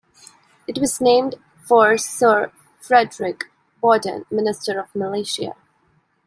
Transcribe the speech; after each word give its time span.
It 0.65 0.79
was 0.79 0.99
named 0.99 1.35
for 1.63 1.95
Sir 1.95 2.51
Frederick 2.79 3.51
Borden, 3.79 4.25
Minister 4.31 4.79
of 4.79 4.95
Militia. 4.95 5.53